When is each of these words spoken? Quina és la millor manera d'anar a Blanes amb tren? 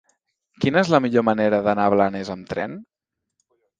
Quina 0.63 0.81
és 0.85 0.87
la 0.93 0.99
millor 1.05 1.25
manera 1.29 1.59
d'anar 1.67 1.85
a 1.91 1.91
Blanes 1.97 2.33
amb 2.37 2.51
tren? 2.55 2.75